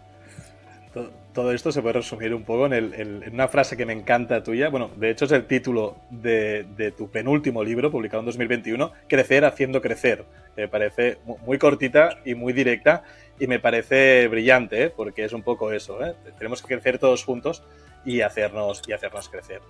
Todo 1.32 1.52
esto 1.52 1.70
se 1.70 1.80
puede 1.80 1.92
resumir 1.94 2.34
un 2.34 2.42
poco 2.42 2.66
en, 2.66 3.22
una 3.32 3.46
frase 3.46 3.76
que 3.76 3.86
me 3.86 3.92
encanta 3.92 4.42
tuya. 4.42 4.68
Bueno, 4.68 4.90
de 4.96 5.10
hecho 5.10 5.26
es 5.26 5.32
el 5.32 5.46
título 5.46 5.98
de, 6.10 6.92
tu 6.96 7.08
penúltimo 7.08 7.62
libro, 7.62 7.92
publicado 7.92 8.20
en 8.20 8.26
2021, 8.26 8.92
Crecer 9.06 9.44
haciendo 9.44 9.80
crecer. 9.80 10.24
Me 10.56 10.66
parece 10.66 11.18
muy 11.46 11.58
cortita 11.58 12.18
y 12.24 12.34
muy 12.34 12.52
directa 12.52 13.04
y 13.38 13.46
me 13.46 13.60
parece 13.60 14.26
brillante, 14.26 14.82
¿eh? 14.82 14.90
porque 14.90 15.24
es 15.24 15.32
un 15.32 15.42
poco 15.42 15.72
eso. 15.72 16.04
¿eh? 16.04 16.16
Tenemos 16.36 16.60
que 16.60 16.74
crecer 16.74 16.98
todos 16.98 17.24
juntos 17.24 17.62
y 18.04 18.20
hacernos, 18.20 18.82
y 18.86 18.92
hacernos 18.92 19.28
crecer. 19.28 19.60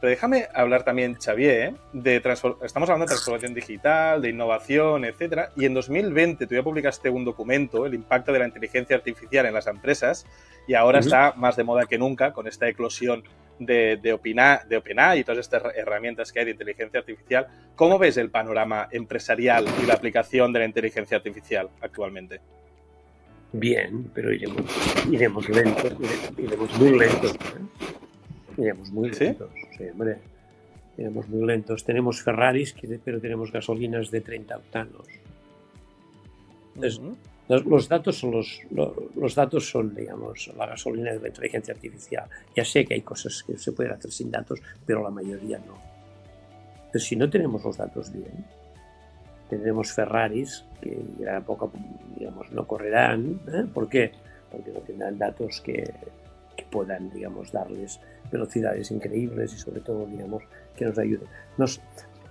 Pero 0.00 0.10
déjame 0.10 0.46
hablar 0.54 0.84
también, 0.84 1.14
Xavier, 1.14 1.74
de 1.92 2.16
estamos 2.16 2.88
hablando 2.88 3.04
de 3.04 3.08
transformación 3.08 3.52
digital, 3.52 4.22
de 4.22 4.28
innovación, 4.28 5.04
etcétera, 5.04 5.50
y 5.56 5.64
en 5.64 5.74
2020 5.74 6.46
tú 6.46 6.54
ya 6.54 6.62
publicaste 6.62 7.10
un 7.10 7.24
documento, 7.24 7.84
el 7.84 7.94
impacto 7.94 8.32
de 8.32 8.38
la 8.38 8.46
inteligencia 8.46 8.94
artificial 8.94 9.46
en 9.46 9.54
las 9.54 9.66
empresas, 9.66 10.24
y 10.68 10.74
ahora 10.74 11.00
está 11.00 11.32
más 11.36 11.56
de 11.56 11.64
moda 11.64 11.86
que 11.86 11.98
nunca 11.98 12.32
con 12.32 12.46
esta 12.46 12.68
eclosión 12.68 13.24
de, 13.58 13.96
de, 13.96 14.18
de 14.68 14.76
OpenAI 14.76 15.18
y 15.18 15.24
todas 15.24 15.40
estas 15.40 15.62
herramientas 15.74 16.32
que 16.32 16.40
hay 16.40 16.44
de 16.44 16.52
inteligencia 16.52 17.00
artificial. 17.00 17.48
¿Cómo 17.74 17.98
ves 17.98 18.16
el 18.18 18.30
panorama 18.30 18.88
empresarial 18.92 19.66
y 19.82 19.86
la 19.86 19.94
aplicación 19.94 20.52
de 20.52 20.60
la 20.60 20.64
inteligencia 20.64 21.16
artificial 21.16 21.70
actualmente? 21.80 22.40
Bien, 23.52 24.10
pero 24.14 24.32
iremos, 24.32 24.62
iremos 25.10 25.48
lentos, 25.48 25.92
iremos 26.36 26.78
muy 26.78 26.98
lentos. 26.98 27.32
¿eh? 27.32 28.58
Iremos 28.58 28.90
muy 28.90 29.10
lentos, 29.10 29.50
¿Sí? 29.76 29.84
hombre. 29.90 30.18
Iremos 30.98 31.28
muy 31.28 31.46
lentos. 31.46 31.84
Tenemos 31.84 32.20
Ferraris, 32.22 32.74
pero 33.04 33.20
tenemos 33.20 33.52
gasolinas 33.52 34.10
de 34.10 34.20
30 34.20 34.56
octanos. 34.56 35.06
los, 37.48 37.88
datos 37.88 38.18
son 38.18 38.32
los, 38.32 38.60
los, 39.14 39.34
datos 39.34 39.70
son, 39.70 39.94
digamos, 39.94 40.52
la 40.56 40.66
gasolina 40.66 41.12
de 41.12 41.20
la 41.20 41.28
inteligencia 41.28 41.72
artificial. 41.72 42.28
Ya 42.54 42.64
sé 42.64 42.84
que 42.84 42.94
hay 42.94 43.02
cosas 43.02 43.44
que 43.44 43.56
se 43.56 43.72
pueden 43.72 43.92
hacer 43.92 44.10
sin 44.10 44.30
datos, 44.30 44.60
pero 44.84 45.02
la 45.02 45.10
mayoría 45.10 45.58
no. 45.58 45.78
Pero 46.92 47.04
si 47.04 47.14
no 47.16 47.30
tenemos 47.30 47.62
los 47.64 47.76
datos 47.76 48.12
bien, 48.12 48.44
tendremos 49.48 49.92
Ferraris 49.92 50.64
que 50.80 50.98
ya 51.18 51.40
poco, 51.40 51.72
digamos, 52.16 52.50
no 52.52 52.66
correrán. 52.66 53.40
¿eh? 53.48 53.66
¿Por 53.72 53.88
qué? 53.88 54.12
Porque 54.50 54.70
no 54.70 54.80
tendrán 54.80 55.18
datos 55.18 55.60
que, 55.60 55.84
que 56.56 56.64
puedan, 56.70 57.10
digamos, 57.10 57.52
darles 57.52 58.00
velocidades 58.30 58.90
increíbles 58.90 59.54
y 59.54 59.58
sobre 59.58 59.80
todo, 59.80 60.06
digamos, 60.06 60.42
que 60.76 60.84
nos 60.84 60.98
ayuden. 60.98 61.28
Nos, 61.56 61.80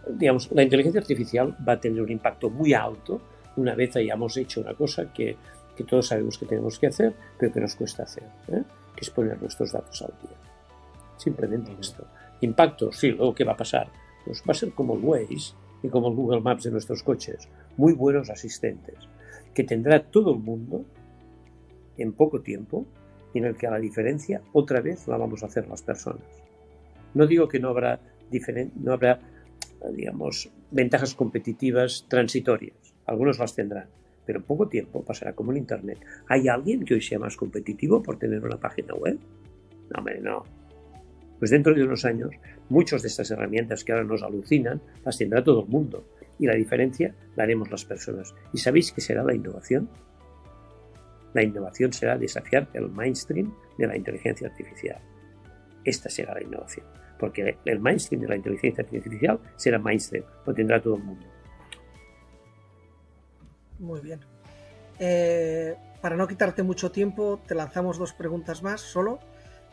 digamos, 0.09 0.49
la 0.51 0.63
inteligencia 0.63 1.01
artificial 1.01 1.55
va 1.67 1.73
a 1.73 1.79
tener 1.79 2.01
un 2.01 2.11
impacto 2.11 2.49
muy 2.49 2.73
alto 2.73 3.21
una 3.57 3.75
vez 3.75 3.95
hayamos 3.95 4.37
hecho 4.37 4.61
una 4.61 4.73
cosa 4.73 5.11
que, 5.11 5.35
que 5.75 5.83
todos 5.83 6.07
sabemos 6.07 6.37
que 6.37 6.45
tenemos 6.45 6.79
que 6.79 6.87
hacer, 6.87 7.13
pero 7.37 7.51
que 7.51 7.59
nos 7.59 7.75
cuesta 7.75 8.03
hacer, 8.03 8.23
¿eh? 8.49 8.63
que 8.95 9.01
es 9.01 9.09
poner 9.09 9.41
nuestros 9.41 9.71
datos 9.71 10.01
al 10.03 10.13
día. 10.21 10.37
Simplemente 11.17 11.71
esto. 11.79 12.05
Impacto, 12.41 12.91
sí, 12.91 13.11
luego 13.11 13.33
¿qué 13.33 13.43
va 13.43 13.53
a 13.53 13.57
pasar? 13.57 13.89
Pues 14.23 14.41
va 14.41 14.51
a 14.51 14.53
ser 14.53 14.71
como 14.71 14.95
el 14.95 15.03
Waze 15.03 15.53
y 15.83 15.89
como 15.89 16.13
Google 16.13 16.41
Maps 16.41 16.63
de 16.63 16.71
nuestros 16.71 17.03
coches, 17.03 17.47
muy 17.77 17.93
buenos 17.93 18.29
asistentes, 18.29 18.95
que 19.53 19.63
tendrá 19.63 20.03
todo 20.03 20.33
el 20.33 20.39
mundo 20.39 20.85
en 21.97 22.13
poco 22.13 22.41
tiempo 22.41 22.85
en 23.33 23.45
el 23.45 23.55
que 23.55 23.67
a 23.67 23.71
la 23.71 23.79
diferencia 23.79 24.41
otra 24.53 24.81
vez 24.81 25.07
la 25.07 25.17
vamos 25.17 25.43
a 25.43 25.47
hacer 25.47 25.67
las 25.67 25.81
personas. 25.81 26.25
No 27.13 27.27
digo 27.27 27.47
que 27.47 27.59
no 27.59 27.69
habrá, 27.69 27.99
no 28.75 28.93
habrá 28.93 29.19
digamos, 29.93 30.49
ventajas 30.71 31.13
competitivas 31.13 32.05
transitorias, 32.07 32.95
algunos 33.05 33.39
las 33.39 33.55
tendrán, 33.55 33.87
pero 34.25 34.39
en 34.39 34.45
poco 34.45 34.67
tiempo 34.67 35.03
pasará 35.03 35.33
como 35.33 35.51
en 35.51 35.59
Internet. 35.59 35.99
¿Hay 36.27 36.47
alguien 36.47 36.83
que 36.83 36.95
hoy 36.95 37.01
sea 37.01 37.19
más 37.19 37.37
competitivo 37.37 38.01
por 38.01 38.17
tener 38.17 38.43
una 38.43 38.57
página 38.57 38.93
web? 38.93 39.17
No, 39.89 39.99
hombre, 39.99 40.19
no. 40.19 40.43
Pues 41.39 41.51
dentro 41.51 41.73
de 41.73 41.83
unos 41.83 42.05
años, 42.05 42.31
muchas 42.69 43.01
de 43.01 43.09
estas 43.09 43.29
herramientas 43.31 43.83
que 43.83 43.91
ahora 43.91 44.03
nos 44.03 44.23
alucinan 44.23 44.81
las 45.05 45.17
tendrá 45.17 45.43
todo 45.43 45.61
el 45.63 45.67
mundo. 45.67 46.05
Y 46.39 46.45
la 46.45 46.55
diferencia 46.55 47.13
la 47.35 47.43
haremos 47.43 47.69
las 47.71 47.85
personas. 47.85 48.33
¿Y 48.53 48.57
sabéis 48.57 48.91
qué 48.91 49.01
será 49.01 49.23
la 49.23 49.33
innovación? 49.33 49.89
La 51.33 51.43
innovación 51.43 51.93
será 51.93 52.17
desafiar 52.17 52.69
el 52.73 52.89
mainstream 52.89 53.53
de 53.77 53.87
la 53.87 53.95
inteligencia 53.95 54.47
artificial. 54.47 54.99
Esta 55.83 56.09
será 56.09 56.33
la 56.33 56.43
innovación, 56.43 56.85
porque 57.19 57.57
el 57.65 57.79
mainstream 57.79 58.21
de 58.21 58.27
la 58.27 58.35
inteligencia 58.35 58.83
artificial 58.83 59.39
será 59.55 59.79
mainstream, 59.79 60.25
lo 60.45 60.53
tendrá 60.53 60.81
todo 60.81 60.95
el 60.95 61.03
mundo. 61.03 61.25
Muy 63.79 63.99
bien. 64.01 64.19
Eh, 64.99 65.75
para 66.01 66.15
no 66.15 66.27
quitarte 66.27 66.63
mucho 66.63 66.91
tiempo, 66.91 67.39
te 67.47 67.55
lanzamos 67.55 67.97
dos 67.97 68.13
preguntas 68.13 68.63
más 68.63 68.81
solo. 68.81 69.19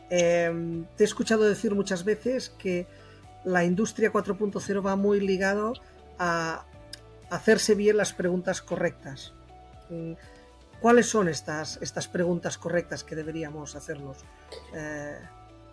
Eh, 0.09 0.83
te 0.95 1.03
he 1.03 1.05
escuchado 1.05 1.43
decir 1.43 1.73
muchas 1.73 2.03
veces 2.03 2.49
que 2.49 2.87
la 3.43 3.63
industria 3.63 4.11
4.0 4.11 4.85
va 4.85 4.95
muy 4.95 5.19
ligado 5.19 5.73
a 6.19 6.65
hacerse 7.29 7.75
bien 7.75 7.97
las 7.97 8.13
preguntas 8.13 8.61
correctas. 8.61 9.33
Mm, 9.89 10.13
¿Cuáles 10.81 11.07
son 11.07 11.29
estas, 11.29 11.79
estas 11.81 12.07
preguntas 12.07 12.57
correctas 12.57 13.03
que 13.03 13.15
deberíamos 13.15 13.75
hacernos? 13.75 14.17
Eh... 14.73 15.17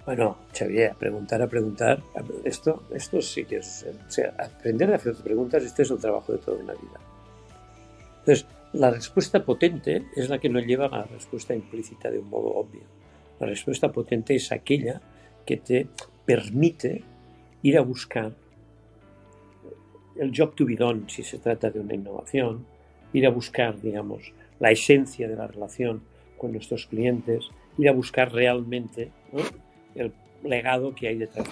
Bueno, 0.04 0.38
Xavier, 0.52 0.96
preguntar 0.96 1.42
a 1.42 1.46
preguntar, 1.46 2.02
esto, 2.44 2.82
esto 2.92 3.22
sí 3.22 3.44
que 3.44 3.58
es, 3.58 3.86
o 4.08 4.10
sea, 4.10 4.34
aprender 4.38 4.92
a 4.92 4.96
hacer 4.96 5.14
preguntas, 5.14 5.62
este 5.62 5.82
es 5.82 5.90
el 5.90 5.98
trabajo 5.98 6.32
de 6.32 6.38
toda 6.38 6.56
una 6.58 6.72
vida. 6.72 6.98
Entonces, 8.18 8.46
la 8.72 8.90
respuesta 8.90 9.44
potente 9.44 10.06
es 10.16 10.28
la 10.28 10.38
que 10.38 10.48
no 10.48 10.58
lleva 10.58 10.86
a 10.86 10.98
la 10.98 11.04
respuesta 11.04 11.54
implícita 11.54 12.10
de 12.10 12.18
un 12.18 12.30
modo 12.30 12.48
obvio. 12.48 12.82
La 13.42 13.48
respuesta 13.48 13.90
potente 13.90 14.36
es 14.36 14.52
aquella 14.52 15.00
que 15.44 15.56
te 15.56 15.88
permite 16.24 17.02
ir 17.62 17.76
a 17.76 17.80
buscar 17.80 18.32
el 20.14 20.30
job 20.32 20.54
to 20.54 20.64
be 20.64 20.76
done 20.76 21.02
si 21.08 21.24
se 21.24 21.38
trata 21.38 21.68
de 21.68 21.80
una 21.80 21.92
innovación, 21.92 22.64
ir 23.12 23.26
a 23.26 23.30
buscar, 23.30 23.80
digamos, 23.80 24.32
la 24.60 24.70
esencia 24.70 25.26
de 25.26 25.34
la 25.34 25.48
relación 25.48 26.04
con 26.38 26.52
nuestros 26.52 26.86
clientes, 26.86 27.50
ir 27.78 27.88
a 27.88 27.92
buscar 27.92 28.32
realmente 28.32 29.10
el 29.96 30.12
legado 30.44 30.94
que 30.94 31.08
hay 31.08 31.18
detrás. 31.18 31.48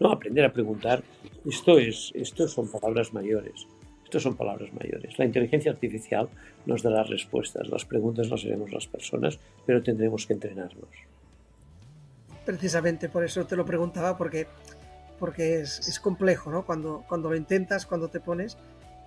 No, 0.00 0.10
aprender 0.10 0.44
a 0.44 0.52
preguntar. 0.52 1.04
Esto, 1.48 1.78
es, 1.78 2.10
esto 2.16 2.48
son 2.48 2.68
palabras 2.68 3.12
mayores. 3.12 3.68
Esto 4.14 4.28
son 4.28 4.36
palabras 4.36 4.72
mayores. 4.72 5.18
La 5.18 5.24
inteligencia 5.24 5.72
artificial 5.72 6.28
nos 6.66 6.84
dará 6.84 7.02
respuestas. 7.02 7.66
Las 7.66 7.84
preguntas 7.84 8.30
las 8.30 8.44
haremos 8.44 8.72
las 8.72 8.86
personas, 8.86 9.40
pero 9.66 9.82
tendremos 9.82 10.24
que 10.24 10.34
entrenarnos. 10.34 10.88
Precisamente 12.46 13.08
por 13.08 13.24
eso 13.24 13.44
te 13.44 13.56
lo 13.56 13.64
preguntaba, 13.64 14.16
porque, 14.16 14.46
porque 15.18 15.62
es, 15.62 15.88
es 15.88 15.98
complejo, 15.98 16.52
¿no? 16.52 16.64
Cuando, 16.64 17.04
cuando 17.08 17.28
lo 17.28 17.34
intentas, 17.34 17.86
cuando 17.86 18.06
te 18.06 18.20
pones, 18.20 18.56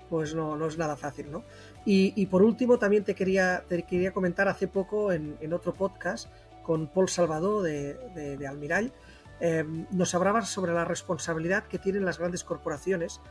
pues 0.09 0.35
no, 0.35 0.57
no 0.57 0.67
es 0.67 0.77
nada 0.77 0.97
fácil, 0.97 1.31
¿no? 1.31 1.45
Y, 1.85 2.25
por 2.25 2.43
último, 2.43 2.77
también 2.77 3.05
te 3.05 3.15
quería, 3.15 3.63
te 3.65 3.83
quería 3.83 4.11
comentar 4.11 4.49
hace 4.49 4.67
poco 4.67 5.13
en, 5.13 5.53
otro 5.53 5.73
podcast 5.73 6.27
con 6.63 6.87
Paul 6.87 7.07
Salvador 7.07 7.63
de, 7.63 7.93
de, 8.35 8.45
Almiral, 8.45 8.91
em, 9.39 9.85
nos 9.91 10.13
hablabas 10.13 10.49
sobre 10.49 10.73
la 10.73 10.83
responsabilidad 10.83 11.63
que 11.63 11.79
tienen 11.79 12.03
las 12.03 12.19
grandes 12.19 12.43
corporaciones 12.43 13.21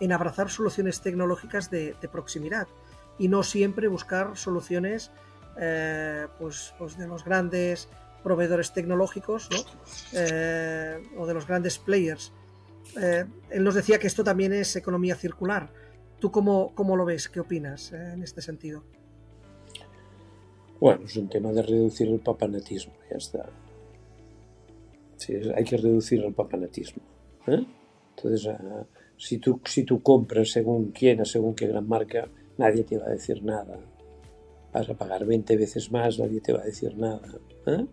en 0.00 0.12
abrazar 0.12 0.50
soluciones 0.50 1.00
tecnológicas 1.00 1.70
de, 1.70 1.96
proximidad 2.10 2.68
y 3.18 3.28
no 3.28 3.42
siempre 3.42 3.88
buscar 3.88 4.36
soluciones 4.36 5.10
eh, 5.58 6.26
pues, 6.38 6.74
pues, 6.78 6.98
de 6.98 7.06
los 7.06 7.24
grandes 7.24 7.88
proveedores 8.22 8.72
tecnológicos 8.72 9.48
eh, 10.12 11.02
o 11.16 11.26
de 11.26 11.34
los 11.34 11.46
grandes 11.46 11.78
players. 11.78 12.32
Eh, 13.00 13.24
él 13.50 13.64
nos 13.64 13.74
decía 13.74 13.98
que 13.98 14.06
esto 14.06 14.24
también 14.24 14.52
es 14.52 14.74
economía 14.76 15.14
circular. 15.14 15.70
¿Tú 16.18 16.30
cómo, 16.30 16.74
cómo 16.74 16.96
lo 16.96 17.04
ves? 17.04 17.28
¿Qué 17.28 17.40
opinas 17.40 17.92
en 17.92 18.22
este 18.22 18.40
sentido? 18.40 18.82
Bueno, 20.80 21.04
es 21.04 21.16
un 21.16 21.28
tema 21.28 21.52
de 21.52 21.62
reducir 21.62 22.08
el 22.08 22.20
papanatismo, 22.20 22.94
ya 23.10 23.16
está. 23.16 23.48
Sí, 25.16 25.34
hay 25.54 25.64
que 25.64 25.76
reducir 25.76 26.22
el 26.24 26.34
papanatismo. 26.34 27.02
Entonces, 27.46 28.46
ah, 28.48 28.84
si 29.16 29.38
tú, 29.38 29.60
si 29.64 29.84
tú 29.84 30.02
compras 30.02 30.50
según 30.50 30.92
quién, 30.92 31.24
según 31.24 31.54
qué 31.54 31.66
gran 31.66 31.88
marca, 31.88 32.28
nadie 32.58 32.84
te 32.84 32.98
va 32.98 33.06
a 33.06 33.10
decir 33.10 33.42
nada. 33.42 33.78
Vas 34.72 34.88
a 34.88 34.94
pagar 34.94 35.24
20 35.24 35.56
veces 35.56 35.90
más, 35.92 36.18
nadie 36.18 36.40
te 36.40 36.52
va 36.52 36.60
a 36.60 36.64
decir 36.64 36.96
nada. 36.96 37.22
¿eh? 37.66 37.86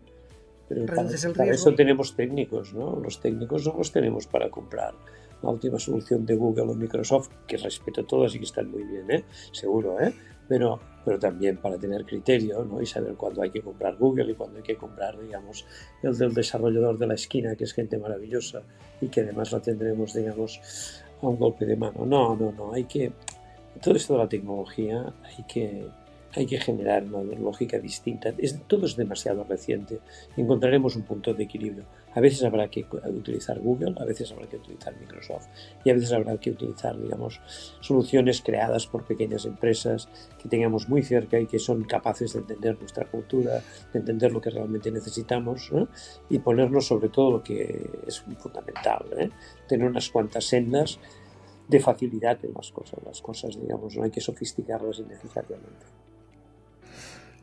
Pero 0.67 0.85
para, 0.85 1.51
eso 1.51 1.75
tenemos 1.75 2.15
técnicos, 2.15 2.73
¿no? 2.73 2.95
Los 2.95 3.19
técnicos 3.19 3.67
no 3.67 3.75
los 3.77 3.91
tenemos 3.91 4.25
para 4.25 4.49
comprar 4.49 4.93
la 5.41 5.49
última 5.49 5.79
solución 5.79 6.25
de 6.25 6.35
Google 6.35 6.71
o 6.71 6.75
Microsoft, 6.75 7.29
que 7.47 7.57
respeto 7.57 8.05
todas 8.05 8.33
y 8.35 8.39
que 8.39 8.45
están 8.45 8.71
muy 8.71 8.83
bien, 8.83 9.09
¿eh? 9.11 9.25
Seguro, 9.51 9.99
¿eh? 9.99 10.13
Pero, 10.47 10.79
pero 11.03 11.19
también 11.19 11.57
para 11.57 11.77
tener 11.77 12.05
criterio, 12.05 12.63
¿no? 12.63 12.81
Y 12.81 12.85
saber 12.85 13.15
cuándo 13.15 13.41
hay 13.41 13.49
que 13.49 13.61
comprar 13.61 13.97
Google 13.97 14.31
y 14.31 14.35
cuándo 14.35 14.57
hay 14.57 14.63
que 14.63 14.75
comprar, 14.75 15.19
digamos, 15.19 15.65
el 16.03 16.17
del 16.17 16.33
desarrollador 16.33 16.97
de 16.97 17.07
la 17.07 17.15
esquina, 17.15 17.55
que 17.55 17.63
es 17.63 17.73
gente 17.73 17.97
maravillosa 17.97 18.61
y 19.01 19.07
que 19.07 19.21
además 19.21 19.51
la 19.51 19.61
tendremos, 19.61 20.13
digamos, 20.13 21.03
a 21.21 21.27
un 21.27 21.37
golpe 21.37 21.65
de 21.65 21.75
mano. 21.75 22.05
No, 22.05 22.35
no, 22.35 22.51
no, 22.51 22.73
hay 22.73 22.85
que, 22.85 23.11
todo 23.81 23.95
esto 23.95 24.13
de 24.13 24.19
la 24.19 24.29
tecnología 24.29 25.13
hay 25.23 25.43
que, 25.45 25.87
hay 26.33 26.45
que 26.45 26.59
generar 26.59 27.03
una 27.03 27.21
lógica 27.39 27.79
distinta. 27.79 28.33
Es, 28.37 28.61
todo 28.67 28.85
es 28.85 28.95
demasiado 28.95 29.43
reciente. 29.43 29.99
Encontraremos 30.37 30.95
un 30.95 31.03
punto 31.03 31.33
de 31.33 31.43
equilibrio. 31.43 31.83
A 32.13 32.19
veces 32.19 32.43
habrá 32.43 32.69
que 32.69 32.85
utilizar 33.05 33.59
Google, 33.59 33.95
a 33.99 34.05
veces 34.05 34.31
habrá 34.31 34.47
que 34.47 34.57
utilizar 34.57 34.95
Microsoft 34.99 35.47
y 35.83 35.89
a 35.89 35.93
veces 35.93 36.11
habrá 36.11 36.37
que 36.37 36.51
utilizar, 36.51 36.99
digamos, 36.99 37.39
soluciones 37.79 38.41
creadas 38.41 38.87
por 38.87 39.05
pequeñas 39.05 39.45
empresas 39.45 40.09
que 40.41 40.49
tengamos 40.49 40.89
muy 40.89 41.03
cerca 41.03 41.39
y 41.39 41.47
que 41.47 41.59
son 41.59 41.83
capaces 41.83 42.33
de 42.33 42.39
entender 42.39 42.77
nuestra 42.79 43.05
cultura, 43.05 43.61
de 43.93 43.99
entender 43.99 44.31
lo 44.31 44.41
que 44.41 44.49
realmente 44.49 44.91
necesitamos 44.91 45.71
y 46.29 46.39
ponernos 46.39 46.87
sobre 46.87 47.09
todo 47.09 47.31
lo 47.31 47.43
que 47.43 47.89
es 48.05 48.21
fundamental, 48.21 49.05
¿eh? 49.17 49.29
tener 49.67 49.87
unas 49.87 50.09
cuantas 50.09 50.45
sendas 50.45 50.99
de 51.67 51.79
facilidad 51.79 52.43
en 52.43 52.53
las 52.53 52.71
cosas. 52.71 52.99
Las 53.05 53.21
cosas, 53.21 53.59
digamos, 53.59 53.95
no 53.95 54.03
hay 54.03 54.11
que 54.11 54.19
sofisticarlas 54.19 54.99
innecesariamente. 54.99 55.85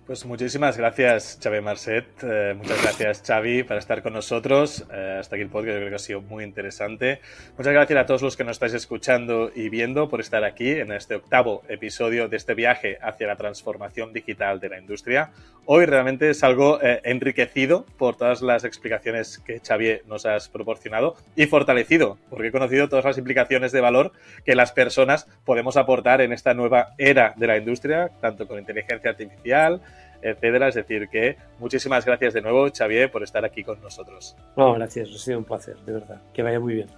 Pues 0.09 0.25
muchísimas 0.25 0.79
gracias, 0.79 1.39
Xavi 1.39 1.61
Marcet. 1.61 2.07
Eh, 2.23 2.55
muchas 2.57 2.83
gracias, 2.83 3.23
Xavi, 3.27 3.63
por 3.63 3.77
estar 3.77 4.03
con 4.03 4.15
nosotros. 4.15 4.87
Eh, 4.91 5.19
hasta 5.21 5.37
aquí 5.37 5.43
el 5.43 5.51
podcast, 5.51 5.77
creo 5.77 5.91
que 5.91 5.97
ha 5.97 5.99
sido 5.99 6.23
muy 6.23 6.45
interesante. 6.45 7.21
Muchas 7.59 7.75
gracias 7.75 8.01
a 8.01 8.07
todos 8.07 8.23
los 8.23 8.35
que 8.35 8.43
nos 8.43 8.53
estáis 8.53 8.73
escuchando 8.73 9.51
y 9.55 9.69
viendo 9.69 10.09
por 10.09 10.21
estar 10.21 10.45
aquí 10.45 10.71
en 10.71 10.93
este 10.93 11.17
octavo 11.17 11.63
episodio 11.69 12.27
de 12.27 12.39
este 12.39 12.55
viaje 12.55 12.97
hacia 13.03 13.27
la 13.27 13.37
transformación 13.37 14.15
digital 14.15 14.61
de 14.61 14.71
la 14.71 14.79
industria. 14.79 15.31
Hoy 15.67 15.85
realmente 15.85 16.31
es 16.31 16.43
algo 16.43 16.81
eh, 16.81 17.03
enriquecido 17.05 17.85
por 17.99 18.17
todas 18.17 18.41
las 18.41 18.65
explicaciones 18.65 19.39
que 19.39 19.61
Xavi 19.61 20.01
nos 20.07 20.25
has 20.25 20.49
proporcionado 20.49 21.17
y 21.37 21.45
fortalecido, 21.45 22.17
porque 22.31 22.47
he 22.47 22.53
conocido 22.53 22.89
todas 22.89 23.05
las 23.05 23.19
implicaciones 23.19 23.73
de 23.73 23.83
valor 23.83 24.13
que 24.47 24.55
las 24.55 24.73
personas 24.73 25.29
podemos 25.45 25.77
aportar 25.77 26.23
en 26.23 26.33
esta 26.33 26.55
nueva 26.55 26.95
era 26.97 27.35
de 27.37 27.47
la 27.47 27.59
industria, 27.59 28.09
tanto 28.23 28.49
con 28.49 28.59
inteligencia 28.59 29.11
artificial, 29.11 29.83
etcétera. 30.23 30.69
Es 30.69 30.75
decir, 30.75 31.09
que 31.09 31.37
muchísimas 31.59 32.05
gracias 32.05 32.35
de 32.35 32.43
nuevo, 32.43 32.69
Xavier, 32.71 33.11
por 33.11 33.23
estar 33.23 33.45
aquí 33.45 33.65
con 33.65 33.81
nosotros. 33.81 34.37
No, 34.57 34.75
gracias, 34.75 35.11
ha 35.15 35.19
sido 35.19 35.39
un 35.39 35.45
placer, 35.45 35.77
de 35.87 35.93
verdad. 35.93 36.21
Que 36.33 36.43
vaya 36.43 36.61
muy 36.61 36.75
bien. 36.75 36.89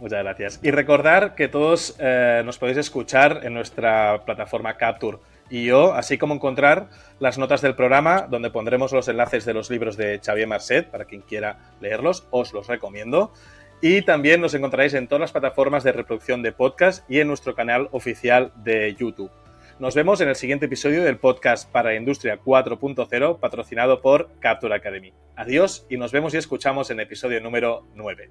Muchas 0.00 0.22
gracias. 0.22 0.60
Y 0.62 0.70
recordar 0.70 1.34
que 1.34 1.48
todos 1.48 1.96
eh, 1.98 2.42
nos 2.44 2.58
podéis 2.58 2.78
escuchar 2.78 3.40
en 3.44 3.54
nuestra 3.54 4.22
plataforma 4.24 4.76
Capture 4.76 5.18
y 5.48 5.64
yo, 5.66 5.94
así 5.94 6.18
como 6.18 6.34
encontrar 6.34 6.88
las 7.20 7.38
notas 7.38 7.62
del 7.62 7.76
programa, 7.76 8.26
donde 8.28 8.50
pondremos 8.50 8.92
los 8.92 9.08
enlaces 9.08 9.44
de 9.44 9.54
los 9.54 9.70
libros 9.70 9.96
de 9.96 10.20
Xavier 10.24 10.48
Marcet, 10.48 10.90
para 10.90 11.04
quien 11.04 11.22
quiera 11.22 11.58
leerlos, 11.80 12.26
os 12.30 12.52
los 12.52 12.66
recomiendo. 12.66 13.32
Y 13.80 14.02
también 14.02 14.40
nos 14.40 14.54
encontraréis 14.54 14.94
en 14.94 15.06
todas 15.06 15.20
las 15.20 15.32
plataformas 15.32 15.84
de 15.84 15.92
reproducción 15.92 16.42
de 16.42 16.52
podcast 16.52 17.08
y 17.10 17.20
en 17.20 17.28
nuestro 17.28 17.54
canal 17.54 17.88
oficial 17.92 18.52
de 18.56 18.94
YouTube. 18.94 19.30
Nos 19.78 19.94
vemos 19.94 20.22
en 20.22 20.30
el 20.30 20.36
siguiente 20.36 20.64
episodio 20.64 21.04
del 21.04 21.18
podcast 21.18 21.70
para 21.70 21.94
Industria 21.94 22.40
4.0 22.42 23.38
patrocinado 23.38 24.00
por 24.00 24.30
Capture 24.40 24.74
Academy. 24.74 25.12
Adiós 25.36 25.86
y 25.90 25.98
nos 25.98 26.12
vemos 26.12 26.32
y 26.32 26.38
escuchamos 26.38 26.90
en 26.90 27.00
episodio 27.00 27.42
número 27.42 27.86
9. 27.94 28.30